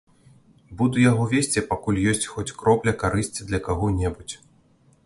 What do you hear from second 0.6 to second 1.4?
Буду яго